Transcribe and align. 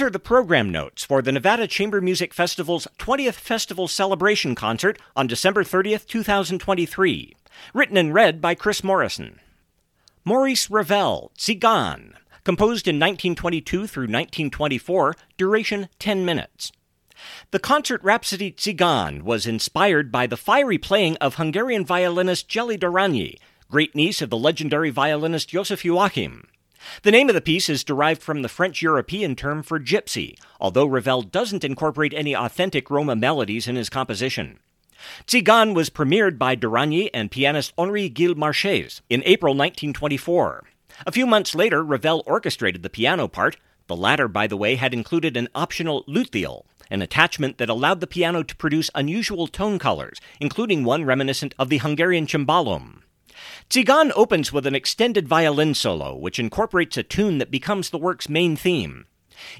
These 0.00 0.06
are 0.06 0.10
the 0.10 0.18
program 0.18 0.70
notes 0.70 1.04
for 1.04 1.20
the 1.20 1.30
Nevada 1.30 1.66
Chamber 1.66 2.00
Music 2.00 2.32
Festival's 2.32 2.88
20th 2.98 3.34
Festival 3.34 3.86
Celebration 3.86 4.54
Concert 4.54 4.98
on 5.14 5.26
December 5.26 5.62
30th, 5.62 6.06
2023. 6.06 7.36
Written 7.74 7.98
and 7.98 8.14
read 8.14 8.40
by 8.40 8.54
Chris 8.54 8.82
Morrison. 8.82 9.40
Maurice 10.24 10.70
Ravel, 10.70 11.32
Tzigane, 11.36 12.14
composed 12.44 12.88
in 12.88 12.96
1922 12.96 13.86
through 13.86 14.04
1924, 14.04 15.16
duration 15.36 15.90
10 15.98 16.24
minutes. 16.24 16.72
The 17.50 17.58
concert 17.58 18.02
Rhapsody 18.02 18.50
Tzigane 18.52 19.20
was 19.20 19.46
inspired 19.46 20.10
by 20.10 20.26
the 20.26 20.38
fiery 20.38 20.78
playing 20.78 21.18
of 21.18 21.34
Hungarian 21.34 21.84
violinist 21.84 22.48
Jelly 22.48 22.78
d'Arányi, 22.78 23.36
great 23.70 23.94
niece 23.94 24.22
of 24.22 24.30
the 24.30 24.38
legendary 24.38 24.88
violinist 24.88 25.50
Joseph 25.50 25.84
Joachim. 25.84 26.48
The 27.02 27.10
name 27.10 27.28
of 27.28 27.34
the 27.34 27.40
piece 27.40 27.68
is 27.68 27.84
derived 27.84 28.22
from 28.22 28.42
the 28.42 28.48
French 28.48 28.82
European 28.82 29.36
term 29.36 29.62
for 29.62 29.80
gypsy, 29.80 30.38
although 30.60 30.86
Ravel 30.86 31.22
doesn't 31.22 31.64
incorporate 31.64 32.14
any 32.14 32.34
authentic 32.34 32.90
Roma 32.90 33.16
melodies 33.16 33.68
in 33.68 33.76
his 33.76 33.88
composition. 33.88 34.58
Tzigane 35.26 35.74
was 35.74 35.90
premiered 35.90 36.38
by 36.38 36.54
d'Arányi 36.54 37.08
and 37.14 37.30
pianist 37.30 37.72
Henri 37.78 38.08
Gil-Marchex 38.08 39.00
in 39.08 39.22
April 39.24 39.52
1924. 39.54 40.64
A 41.06 41.12
few 41.12 41.26
months 41.26 41.54
later, 41.54 41.82
Ravel 41.82 42.22
orchestrated 42.26 42.82
the 42.82 42.90
piano 42.90 43.28
part. 43.28 43.56
The 43.86 43.96
latter, 43.96 44.28
by 44.28 44.46
the 44.46 44.56
way, 44.56 44.76
had 44.76 44.92
included 44.92 45.36
an 45.36 45.48
optional 45.54 46.04
luthéal, 46.04 46.64
an 46.90 47.02
attachment 47.02 47.58
that 47.58 47.70
allowed 47.70 48.00
the 48.00 48.06
piano 48.06 48.42
to 48.42 48.56
produce 48.56 48.90
unusual 48.94 49.46
tone 49.46 49.78
colors, 49.78 50.20
including 50.40 50.84
one 50.84 51.04
reminiscent 51.04 51.54
of 51.58 51.70
the 51.70 51.78
Hungarian 51.78 52.26
cimbalom. 52.26 53.00
Tzigane 53.68 54.12
opens 54.16 54.52
with 54.52 54.66
an 54.66 54.74
extended 54.74 55.28
violin 55.28 55.74
solo, 55.74 56.16
which 56.16 56.38
incorporates 56.38 56.96
a 56.96 57.02
tune 57.02 57.38
that 57.38 57.50
becomes 57.50 57.90
the 57.90 57.98
work's 57.98 58.28
main 58.28 58.56
theme. 58.56 59.06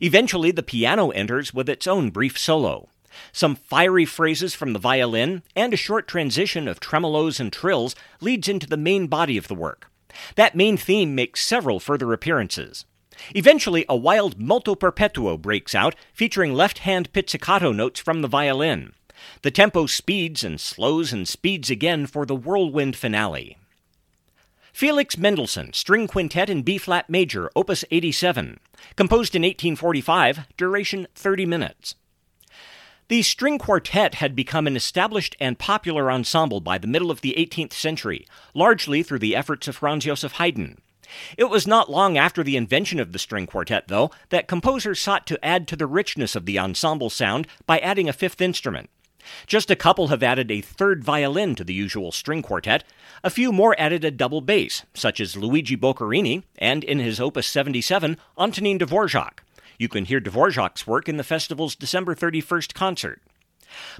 Eventually, 0.00 0.50
the 0.50 0.62
piano 0.62 1.10
enters 1.10 1.54
with 1.54 1.68
its 1.68 1.86
own 1.86 2.10
brief 2.10 2.38
solo. 2.38 2.88
Some 3.32 3.56
fiery 3.56 4.04
phrases 4.04 4.54
from 4.54 4.72
the 4.72 4.78
violin 4.78 5.42
and 5.56 5.72
a 5.72 5.76
short 5.76 6.06
transition 6.06 6.68
of 6.68 6.80
tremolos 6.80 7.40
and 7.40 7.52
trills 7.52 7.94
leads 8.20 8.48
into 8.48 8.66
the 8.66 8.76
main 8.76 9.06
body 9.06 9.36
of 9.36 9.48
the 9.48 9.54
work. 9.54 9.90
That 10.34 10.56
main 10.56 10.76
theme 10.76 11.14
makes 11.14 11.44
several 11.44 11.80
further 11.80 12.12
appearances. 12.12 12.84
Eventually, 13.34 13.84
a 13.88 13.96
wild 13.96 14.40
moto 14.40 14.74
perpetuo 14.74 15.36
breaks 15.36 15.74
out, 15.74 15.94
featuring 16.12 16.54
left 16.54 16.78
hand 16.78 17.12
pizzicato 17.12 17.72
notes 17.72 18.00
from 18.00 18.22
the 18.22 18.28
violin. 18.28 18.94
The 19.42 19.50
tempo 19.50 19.86
speeds 19.86 20.42
and 20.42 20.60
slows 20.60 21.12
and 21.12 21.28
speeds 21.28 21.70
again 21.70 22.06
for 22.06 22.24
the 22.24 22.34
whirlwind 22.34 22.96
finale. 22.96 23.58
Felix 24.72 25.18
Mendelssohn, 25.18 25.72
String 25.72 26.06
Quintet 26.06 26.48
in 26.48 26.62
B 26.62 26.78
flat 26.78 27.10
major, 27.10 27.50
Opus 27.56 27.84
87, 27.90 28.60
composed 28.96 29.34
in 29.34 29.42
1845, 29.42 30.46
duration 30.56 31.06
30 31.14 31.46
minutes. 31.46 31.94
The 33.08 33.22
string 33.22 33.58
quartet 33.58 34.14
had 34.14 34.36
become 34.36 34.68
an 34.68 34.76
established 34.76 35.36
and 35.40 35.58
popular 35.58 36.12
ensemble 36.12 36.60
by 36.60 36.78
the 36.78 36.86
middle 36.86 37.10
of 37.10 37.22
the 37.22 37.34
18th 37.36 37.72
century, 37.72 38.24
largely 38.54 39.02
through 39.02 39.18
the 39.18 39.34
efforts 39.34 39.66
of 39.66 39.76
Franz 39.76 40.04
Joseph 40.04 40.34
Haydn. 40.34 40.78
It 41.36 41.50
was 41.50 41.66
not 41.66 41.90
long 41.90 42.16
after 42.16 42.44
the 42.44 42.56
invention 42.56 43.00
of 43.00 43.10
the 43.10 43.18
string 43.18 43.46
quartet, 43.46 43.88
though, 43.88 44.12
that 44.28 44.46
composers 44.46 45.00
sought 45.00 45.26
to 45.26 45.44
add 45.44 45.66
to 45.66 45.76
the 45.76 45.88
richness 45.88 46.36
of 46.36 46.46
the 46.46 46.58
ensemble 46.60 47.10
sound 47.10 47.48
by 47.66 47.80
adding 47.80 48.08
a 48.08 48.12
fifth 48.12 48.40
instrument. 48.40 48.90
Just 49.46 49.70
a 49.70 49.76
couple 49.76 50.08
have 50.08 50.22
added 50.22 50.50
a 50.50 50.60
third 50.60 51.04
violin 51.04 51.54
to 51.54 51.64
the 51.64 51.74
usual 51.74 52.12
string 52.12 52.42
quartet. 52.42 52.84
A 53.22 53.30
few 53.30 53.52
more 53.52 53.74
added 53.78 54.04
a 54.04 54.10
double 54.10 54.40
bass, 54.40 54.84
such 54.94 55.20
as 55.20 55.36
Luigi 55.36 55.76
Boccherini 55.76 56.42
and, 56.58 56.84
in 56.84 56.98
his 56.98 57.20
Opus 57.20 57.46
77, 57.46 58.16
Antonin 58.38 58.78
Dvorak. 58.78 59.40
You 59.78 59.88
can 59.88 60.04
hear 60.04 60.20
Dvorak's 60.20 60.86
work 60.86 61.08
in 61.08 61.16
the 61.16 61.24
festival's 61.24 61.74
December 61.74 62.14
31st 62.14 62.74
concert. 62.74 63.22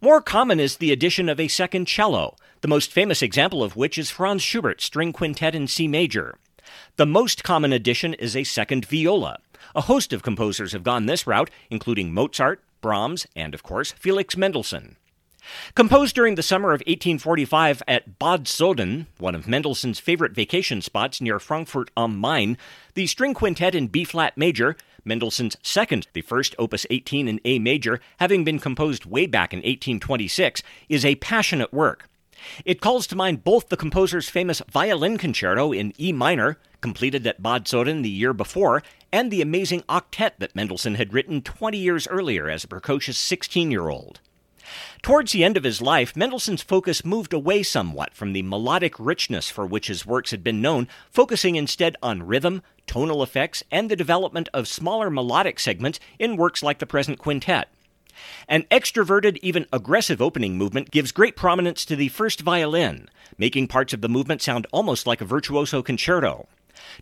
More 0.00 0.20
common 0.20 0.60
is 0.60 0.76
the 0.76 0.92
addition 0.92 1.28
of 1.28 1.40
a 1.40 1.48
second 1.48 1.86
cello, 1.86 2.36
the 2.60 2.68
most 2.68 2.92
famous 2.92 3.22
example 3.22 3.62
of 3.62 3.76
which 3.76 3.98
is 3.98 4.10
Franz 4.10 4.42
Schubert's 4.42 4.84
String 4.84 5.12
Quintet 5.12 5.54
in 5.54 5.66
C 5.66 5.88
major. 5.88 6.38
The 6.96 7.06
most 7.06 7.44
common 7.44 7.72
addition 7.72 8.14
is 8.14 8.36
a 8.36 8.44
second 8.44 8.86
viola. 8.86 9.38
A 9.74 9.82
host 9.82 10.12
of 10.12 10.22
composers 10.22 10.72
have 10.72 10.82
gone 10.82 11.06
this 11.06 11.26
route, 11.26 11.50
including 11.70 12.14
Mozart, 12.14 12.62
Brahms, 12.80 13.26
and, 13.34 13.54
of 13.54 13.62
course, 13.62 13.92
Felix 13.92 14.36
Mendelssohn. 14.36 14.96
Composed 15.74 16.14
during 16.14 16.34
the 16.34 16.42
summer 16.42 16.70
of 16.70 16.80
1845 16.80 17.82
at 17.86 18.18
Bad 18.18 18.48
Soden, 18.48 19.06
one 19.18 19.34
of 19.34 19.46
Mendelssohn's 19.46 19.98
favorite 19.98 20.32
vacation 20.32 20.80
spots 20.80 21.20
near 21.20 21.38
Frankfurt 21.38 21.90
am 21.96 22.20
Main, 22.20 22.56
the 22.94 23.06
string 23.06 23.34
quintet 23.34 23.74
in 23.74 23.88
B 23.88 24.04
flat 24.04 24.36
major, 24.36 24.76
Mendelssohn's 25.04 25.56
second, 25.62 26.08
the 26.12 26.22
first 26.22 26.54
opus 26.58 26.84
18 26.90 27.28
in 27.28 27.40
A 27.44 27.58
major, 27.58 28.00
having 28.18 28.44
been 28.44 28.58
composed 28.58 29.04
way 29.04 29.26
back 29.26 29.52
in 29.52 29.58
1826, 29.58 30.62
is 30.88 31.04
a 31.04 31.14
passionate 31.16 31.72
work. 31.72 32.08
It 32.64 32.80
calls 32.80 33.06
to 33.08 33.16
mind 33.16 33.44
both 33.44 33.68
the 33.68 33.76
composer's 33.76 34.28
famous 34.28 34.60
violin 34.68 35.16
concerto 35.16 35.72
in 35.72 35.92
E 35.98 36.12
minor, 36.12 36.58
completed 36.80 37.26
at 37.26 37.42
Bad 37.42 37.66
Soden 37.66 38.02
the 38.02 38.10
year 38.10 38.32
before, 38.32 38.82
and 39.12 39.30
the 39.30 39.42
amazing 39.42 39.82
octet 39.82 40.32
that 40.38 40.54
Mendelssohn 40.54 40.96
had 40.96 41.12
written 41.12 41.40
20 41.40 41.78
years 41.78 42.06
earlier 42.08 42.50
as 42.50 42.64
a 42.64 42.68
precocious 42.68 43.16
16 43.16 43.70
year 43.70 43.88
old. 43.88 44.20
Towards 45.06 45.30
the 45.30 45.44
end 45.44 45.56
of 45.56 45.62
his 45.62 45.80
life, 45.80 46.16
Mendelssohn's 46.16 46.64
focus 46.64 47.04
moved 47.04 47.32
away 47.32 47.62
somewhat 47.62 48.12
from 48.12 48.32
the 48.32 48.42
melodic 48.42 48.98
richness 48.98 49.48
for 49.48 49.64
which 49.64 49.86
his 49.86 50.04
works 50.04 50.32
had 50.32 50.42
been 50.42 50.60
known, 50.60 50.88
focusing 51.12 51.54
instead 51.54 51.94
on 52.02 52.24
rhythm, 52.24 52.60
tonal 52.88 53.22
effects, 53.22 53.62
and 53.70 53.88
the 53.88 53.94
development 53.94 54.48
of 54.52 54.66
smaller 54.66 55.08
melodic 55.08 55.60
segments 55.60 56.00
in 56.18 56.36
works 56.36 56.60
like 56.60 56.80
the 56.80 56.86
present 56.86 57.20
quintet. 57.20 57.68
An 58.48 58.64
extroverted, 58.64 59.38
even 59.42 59.68
aggressive 59.72 60.20
opening 60.20 60.58
movement 60.58 60.90
gives 60.90 61.12
great 61.12 61.36
prominence 61.36 61.84
to 61.84 61.94
the 61.94 62.08
first 62.08 62.40
violin, 62.40 63.08
making 63.38 63.68
parts 63.68 63.92
of 63.92 64.00
the 64.00 64.08
movement 64.08 64.42
sound 64.42 64.66
almost 64.72 65.06
like 65.06 65.20
a 65.20 65.24
virtuoso 65.24 65.84
concerto. 65.84 66.48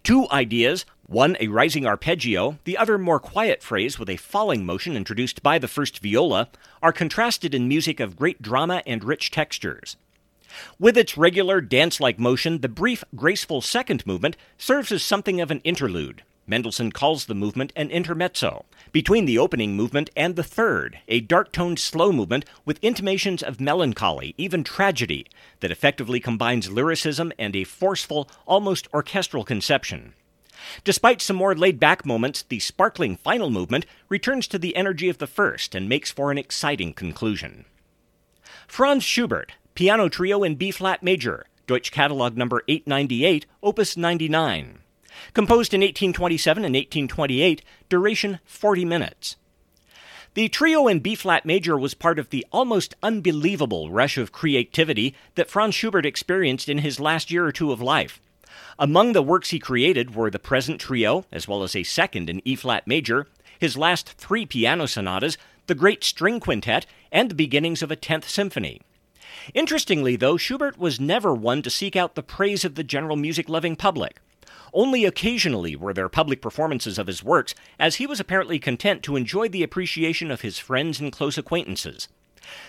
Two 0.02 0.26
ideas, 0.30 0.84
one 1.06 1.36
a 1.40 1.48
rising 1.48 1.86
arpeggio, 1.86 2.58
the 2.64 2.78
other 2.78 2.98
more 2.98 3.20
quiet 3.20 3.62
phrase 3.62 3.98
with 3.98 4.08
a 4.08 4.16
falling 4.16 4.64
motion 4.64 4.96
introduced 4.96 5.42
by 5.42 5.58
the 5.58 5.68
first 5.68 6.00
viola, 6.00 6.48
are 6.82 6.92
contrasted 6.92 7.54
in 7.54 7.68
music 7.68 8.00
of 8.00 8.16
great 8.16 8.40
drama 8.40 8.82
and 8.86 9.04
rich 9.04 9.30
textures. 9.30 9.96
With 10.78 10.96
its 10.96 11.16
regular 11.16 11.60
dance 11.60 12.00
like 12.00 12.18
motion, 12.18 12.60
the 12.60 12.68
brief, 12.68 13.04
graceful 13.14 13.60
second 13.60 14.06
movement 14.06 14.36
serves 14.56 14.92
as 14.92 15.02
something 15.02 15.40
of 15.40 15.50
an 15.50 15.60
interlude. 15.64 16.22
Mendelssohn 16.46 16.92
calls 16.92 17.24
the 17.24 17.34
movement 17.34 17.72
an 17.74 17.90
intermezzo, 17.90 18.64
between 18.92 19.24
the 19.24 19.38
opening 19.38 19.74
movement 19.74 20.10
and 20.14 20.36
the 20.36 20.42
third, 20.42 21.00
a 21.08 21.20
dark 21.20 21.52
toned 21.52 21.78
slow 21.78 22.12
movement 22.12 22.44
with 22.64 22.78
intimations 22.82 23.42
of 23.42 23.60
melancholy, 23.60 24.34
even 24.36 24.62
tragedy, 24.62 25.26
that 25.60 25.70
effectively 25.70 26.20
combines 26.20 26.70
lyricism 26.70 27.32
and 27.38 27.56
a 27.56 27.64
forceful, 27.64 28.28
almost 28.46 28.86
orchestral 28.92 29.42
conception. 29.42 30.14
Despite 30.84 31.20
some 31.20 31.36
more 31.36 31.54
laid 31.54 31.80
back 31.80 32.06
moments, 32.06 32.42
the 32.42 32.60
sparkling 32.60 33.16
final 33.16 33.50
movement 33.50 33.86
returns 34.08 34.46
to 34.48 34.58
the 34.58 34.76
energy 34.76 35.08
of 35.08 35.18
the 35.18 35.26
first 35.26 35.74
and 35.74 35.88
makes 35.88 36.10
for 36.10 36.30
an 36.30 36.38
exciting 36.38 36.92
conclusion. 36.92 37.64
Franz 38.66 39.04
Schubert, 39.04 39.52
Piano 39.74 40.08
Trio 40.08 40.42
in 40.42 40.54
B 40.54 40.70
flat 40.70 41.02
major, 41.02 41.46
Deutsch 41.66 41.90
Catalog 41.90 42.36
number 42.36 42.62
898, 42.68 43.46
Opus 43.62 43.96
99. 43.96 44.80
Composed 45.32 45.72
in 45.72 45.80
1827 45.80 46.64
and 46.64 46.74
1828, 46.74 47.62
duration 47.88 48.40
40 48.44 48.84
minutes. 48.84 49.36
The 50.34 50.48
trio 50.48 50.88
in 50.88 50.98
B 50.98 51.14
flat 51.14 51.46
major 51.46 51.78
was 51.78 51.94
part 51.94 52.18
of 52.18 52.30
the 52.30 52.44
almost 52.50 52.94
unbelievable 53.04 53.90
rush 53.90 54.18
of 54.18 54.32
creativity 54.32 55.14
that 55.36 55.48
Franz 55.48 55.76
Schubert 55.76 56.04
experienced 56.04 56.68
in 56.68 56.78
his 56.78 56.98
last 56.98 57.30
year 57.30 57.46
or 57.46 57.52
two 57.52 57.70
of 57.70 57.80
life. 57.80 58.20
Among 58.78 59.12
the 59.12 59.22
works 59.22 59.50
he 59.50 59.58
created 59.58 60.14
were 60.14 60.30
the 60.30 60.38
present 60.38 60.80
trio, 60.80 61.24
as 61.30 61.46
well 61.46 61.62
as 61.62 61.74
a 61.76 61.82
second 61.82 62.28
in 62.28 62.42
E 62.44 62.56
flat 62.56 62.86
major, 62.86 63.26
his 63.58 63.76
last 63.76 64.12
three 64.12 64.46
piano 64.46 64.86
sonatas, 64.86 65.38
the 65.66 65.74
great 65.74 66.04
string 66.04 66.40
quintet, 66.40 66.86
and 67.10 67.30
the 67.30 67.34
beginnings 67.34 67.82
of 67.82 67.90
a 67.90 67.96
tenth 67.96 68.28
symphony. 68.28 68.80
Interestingly, 69.52 70.16
though, 70.16 70.36
Schubert 70.36 70.78
was 70.78 71.00
never 71.00 71.34
one 71.34 71.62
to 71.62 71.70
seek 71.70 71.96
out 71.96 72.14
the 72.14 72.22
praise 72.22 72.64
of 72.64 72.74
the 72.74 72.84
general 72.84 73.16
music 73.16 73.48
loving 73.48 73.76
public. 73.76 74.20
Only 74.72 75.04
occasionally 75.04 75.76
were 75.76 75.94
there 75.94 76.08
public 76.08 76.42
performances 76.42 76.98
of 76.98 77.06
his 77.06 77.22
works, 77.22 77.54
as 77.78 77.96
he 77.96 78.06
was 78.06 78.20
apparently 78.20 78.58
content 78.58 79.02
to 79.04 79.16
enjoy 79.16 79.48
the 79.48 79.62
appreciation 79.62 80.30
of 80.30 80.40
his 80.40 80.58
friends 80.58 80.98
and 81.00 81.12
close 81.12 81.38
acquaintances. 81.38 82.08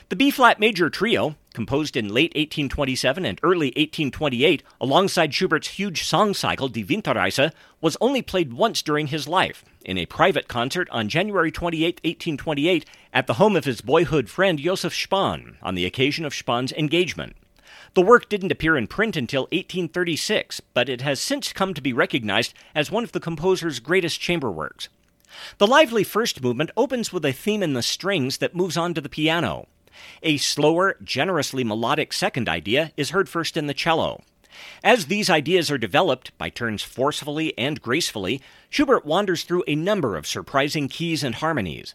The 0.09 0.15
B 0.15 0.31
flat 0.31 0.59
major 0.59 0.89
trio, 0.89 1.35
composed 1.55 1.97
in 1.97 2.09
late 2.09 2.35
1827 2.35 3.25
and 3.25 3.39
early 3.41 3.69
1828 3.69 4.61
alongside 4.79 5.33
Schubert's 5.33 5.69
huge 5.69 6.03
song 6.03 6.35
cycle 6.35 6.67
Die 6.67 6.83
Winterreise, 6.83 7.51
was 7.81 7.97
only 7.99 8.21
played 8.21 8.53
once 8.53 8.83
during 8.83 9.07
his 9.07 9.27
life, 9.27 9.65
in 9.83 9.97
a 9.97 10.05
private 10.05 10.47
concert 10.47 10.87
on 10.91 11.09
January 11.09 11.51
28, 11.51 11.95
1828, 12.03 12.85
at 13.13 13.25
the 13.25 13.35
home 13.35 13.55
of 13.55 13.65
his 13.65 13.81
boyhood 13.81 14.29
friend 14.29 14.59
Josef 14.59 14.93
Spaun, 14.93 15.55
on 15.63 15.73
the 15.73 15.85
occasion 15.85 16.25
of 16.25 16.35
Spaun's 16.35 16.73
engagement. 16.73 17.35
The 17.95 18.01
work 18.01 18.27
didn't 18.27 18.51
appear 18.51 18.75
in 18.75 18.87
print 18.87 19.15
until 19.15 19.43
1836, 19.43 20.59
but 20.73 20.89
it 20.89 21.01
has 21.01 21.21
since 21.21 21.53
come 21.53 21.73
to 21.73 21.81
be 21.81 21.93
recognized 21.93 22.53
as 22.75 22.91
one 22.91 23.05
of 23.05 23.13
the 23.13 23.21
composer's 23.21 23.79
greatest 23.79 24.19
chamber 24.19 24.51
works. 24.51 24.89
The 25.57 25.67
lively 25.67 26.03
first 26.03 26.43
movement 26.43 26.71
opens 26.75 27.13
with 27.13 27.25
a 27.25 27.31
theme 27.31 27.63
in 27.63 27.73
the 27.73 27.81
strings 27.81 28.37
that 28.37 28.55
moves 28.55 28.77
on 28.77 28.93
to 28.93 29.01
the 29.01 29.09
piano. 29.09 29.67
A 30.23 30.37
slower, 30.37 30.97
generously 31.03 31.63
melodic 31.63 32.13
second 32.13 32.49
idea 32.49 32.91
is 32.97 33.11
heard 33.11 33.29
first 33.29 33.57
in 33.57 33.67
the 33.67 33.73
cello. 33.73 34.21
As 34.83 35.05
these 35.05 35.29
ideas 35.29 35.69
are 35.69 35.77
developed, 35.77 36.37
by 36.37 36.49
turns 36.49 36.81
forcefully 36.81 37.57
and 37.57 37.81
gracefully, 37.81 38.41
Schubert 38.69 39.05
wanders 39.05 39.43
through 39.43 39.63
a 39.67 39.75
number 39.75 40.15
of 40.15 40.27
surprising 40.27 40.87
keys 40.87 41.23
and 41.23 41.35
harmonies. 41.35 41.93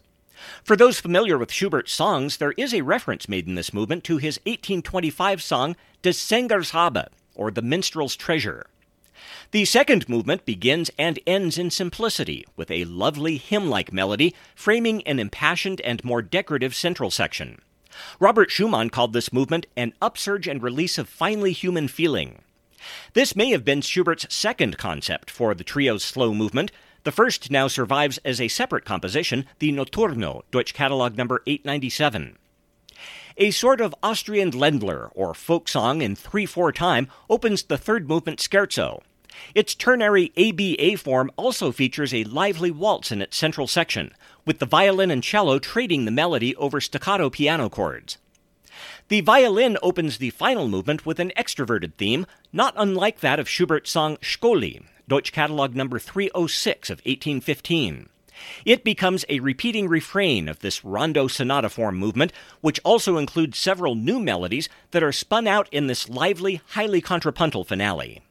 For 0.63 0.75
those 0.75 0.99
familiar 0.99 1.37
with 1.37 1.51
Schubert's 1.51 1.93
songs, 1.93 2.37
there 2.37 2.53
is 2.53 2.73
a 2.73 2.81
reference 2.81 3.29
made 3.29 3.47
in 3.47 3.55
this 3.55 3.73
movement 3.73 4.03
to 4.05 4.17
his 4.17 4.37
1825 4.45 5.41
song 5.41 5.75
Des 6.01 6.11
Sängers 6.11 6.71
Habe, 6.71 7.09
or 7.35 7.51
The 7.51 7.61
Minstrel's 7.61 8.15
Treasure. 8.15 8.67
The 9.51 9.65
second 9.65 10.09
movement 10.09 10.45
begins 10.45 10.89
and 10.97 11.19
ends 11.27 11.57
in 11.57 11.69
simplicity, 11.69 12.45
with 12.55 12.71
a 12.71 12.85
lovely 12.85 13.37
hymn 13.37 13.69
like 13.69 13.93
melody 13.93 14.33
framing 14.55 15.03
an 15.03 15.19
impassioned 15.19 15.81
and 15.81 16.03
more 16.03 16.21
decorative 16.21 16.73
central 16.73 17.11
section. 17.11 17.59
Robert 18.19 18.51
Schumann 18.51 18.89
called 18.89 19.13
this 19.13 19.33
movement 19.33 19.67
an 19.75 19.93
upsurge 20.01 20.47
and 20.47 20.61
release 20.61 20.97
of 20.97 21.09
finely 21.09 21.51
human 21.51 21.87
feeling. 21.87 22.41
This 23.13 23.35
may 23.35 23.51
have 23.51 23.63
been 23.63 23.81
Schubert's 23.81 24.33
second 24.33 24.77
concept 24.77 25.29
for 25.29 25.53
the 25.53 25.63
trio's 25.63 26.03
slow 26.03 26.33
movement. 26.33 26.71
The 27.03 27.11
first 27.11 27.51
now 27.51 27.67
survives 27.67 28.19
as 28.19 28.39
a 28.39 28.47
separate 28.47 28.85
composition, 28.85 29.45
the 29.59 29.71
Notturno, 29.71 30.43
Deutsch 30.51 30.73
Catalog 30.73 31.17
number 31.17 31.41
897. 31.45 32.37
A 33.37 33.51
sort 33.51 33.81
of 33.81 33.95
Austrian 34.03 34.51
Ländler, 34.51 35.09
or 35.15 35.33
folk 35.33 35.67
song 35.67 36.01
in 36.01 36.15
3 36.15 36.45
4 36.45 36.71
time, 36.71 37.07
opens 37.29 37.63
the 37.63 37.77
third 37.77 38.07
movement 38.07 38.39
scherzo. 38.39 39.01
Its 39.55 39.73
ternary 39.73 40.31
ABA 40.37 40.97
form 40.97 41.31
also 41.37 41.71
features 41.71 42.13
a 42.13 42.25
lively 42.25 42.69
waltz 42.69 43.11
in 43.11 43.21
its 43.21 43.37
central 43.37 43.67
section, 43.67 44.13
with 44.45 44.59
the 44.59 44.65
violin 44.65 45.11
and 45.11 45.23
cello 45.23 45.59
trading 45.59 46.05
the 46.05 46.11
melody 46.11 46.55
over 46.55 46.81
staccato 46.81 47.29
piano 47.29 47.69
chords. 47.69 48.17
The 49.09 49.21
violin 49.21 49.77
opens 49.83 50.17
the 50.17 50.29
final 50.29 50.67
movement 50.67 51.05
with 51.05 51.19
an 51.19 51.31
extroverted 51.37 51.95
theme, 51.95 52.25
not 52.53 52.73
unlike 52.77 53.19
that 53.19 53.39
of 53.39 53.49
Schubert's 53.49 53.91
song 53.91 54.17
Skolie, 54.17 54.83
Deutsch 55.07 55.31
Catalog 55.31 55.75
number 55.75 55.99
306 55.99 56.89
of 56.89 56.99
1815. 56.99 58.07
It 58.65 58.83
becomes 58.83 59.25
a 59.29 59.39
repeating 59.39 59.87
refrain 59.87 60.47
of 60.47 60.59
this 60.59 60.83
rondo 60.83 61.27
sonata 61.27 61.69
form 61.69 61.97
movement, 61.97 62.33
which 62.61 62.79
also 62.83 63.17
includes 63.17 63.57
several 63.57 63.95
new 63.95 64.19
melodies 64.19 64.69
that 64.91 65.03
are 65.03 65.11
spun 65.11 65.47
out 65.47 65.67
in 65.71 65.87
this 65.87 66.09
lively, 66.09 66.61
highly 66.69 67.01
contrapuntal 67.01 67.63
finale. 67.63 68.21